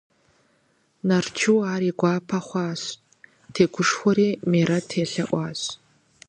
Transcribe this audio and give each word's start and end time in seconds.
Нарчу 1.07 1.55
ар 1.73 1.81
и 1.89 1.91
гуапэ 1.99 2.39
хъуащ, 2.47 2.81
тегушхуэри 3.53 4.29
Мерэт 4.51 4.89
елъэӀуащ. 5.03 5.61